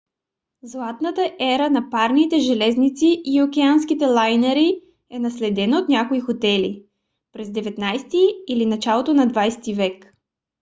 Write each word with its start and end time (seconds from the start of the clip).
златната 0.63 1.25
ера 1.41 1.67
на 1.73 1.89
парните 1.89 2.39
железници 2.39 3.21
и 3.25 3.41
океанските 3.43 4.05
лайнери 4.05 4.81
е 5.09 5.19
наследена 5.19 5.77
от 5.79 5.89
някои 5.89 6.19
хотели; 6.19 6.85
преди 7.33 7.51
свii 7.61 7.63
през 7.73 7.75
19- 7.77 8.09
ти 8.09 8.35
или 8.47 8.65
началото 8.65 9.13
на 9.13 9.27
20- 9.27 9.61
ти 9.63 9.73
век 9.73 10.13